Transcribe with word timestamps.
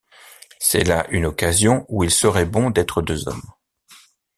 C’est 0.57 0.83
là 0.83 1.05
une 1.11 1.27
occasion 1.27 1.85
où 1.87 2.03
il 2.03 2.09
serait 2.09 2.45
bon 2.47 2.71
d’être 2.71 3.03
deux 3.03 3.27
hommes. 3.27 3.51